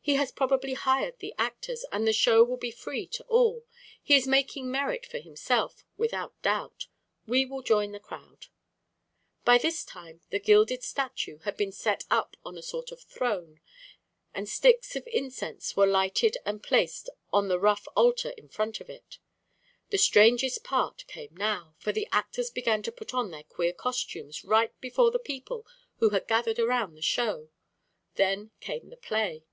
"He 0.00 0.14
has 0.14 0.32
probably 0.32 0.72
hired 0.72 1.18
the 1.18 1.34
actors, 1.36 1.84
and 1.92 2.06
the 2.06 2.14
show 2.14 2.42
will 2.42 2.56
be 2.56 2.70
free 2.70 3.06
to 3.08 3.22
all. 3.24 3.66
He 4.02 4.14
is 4.14 4.26
making 4.26 4.70
merit 4.70 5.04
for 5.04 5.18
himself, 5.18 5.84
without 5.98 6.40
doubt. 6.40 6.86
We 7.26 7.44
will 7.44 7.60
join 7.60 7.92
the 7.92 8.00
crowd." 8.00 8.46
[Illustration: 8.46 8.46
SIAMESE 8.72 9.40
ACTORS.] 9.40 9.44
By 9.44 9.58
this 9.68 9.84
time 9.84 10.20
the 10.30 10.38
gilded 10.40 10.82
statue 10.82 11.38
had 11.40 11.58
been 11.58 11.72
set 11.72 12.04
up 12.10 12.38
on 12.42 12.56
a 12.56 12.62
sort 12.62 12.90
of 12.90 13.02
throne, 13.02 13.60
and 14.32 14.48
sticks 14.48 14.96
of 14.96 15.06
incense 15.08 15.76
were 15.76 15.84
lighted 15.84 16.38
and 16.46 16.62
placed 16.62 17.10
on 17.30 17.48
the 17.48 17.60
rough 17.60 17.86
altar 17.94 18.30
in 18.30 18.48
front 18.48 18.80
of 18.80 18.88
it. 18.88 19.18
The 19.90 19.98
strangest 19.98 20.64
part 20.64 21.06
came 21.06 21.36
now, 21.36 21.74
for 21.76 21.92
the 21.92 22.08
actors 22.12 22.48
began 22.48 22.82
to 22.84 22.92
put 22.92 23.12
on 23.12 23.30
their 23.30 23.44
queer 23.44 23.74
costumes 23.74 24.42
right 24.42 24.72
before 24.80 25.10
the 25.10 25.18
people 25.18 25.66
who 25.98 26.08
had 26.10 26.26
gathered 26.26 26.58
around 26.58 26.94
the 26.94 27.02
show. 27.02 27.50
Then 28.14 28.52
came 28.60 28.88
the 28.88 28.96
play. 28.96 29.44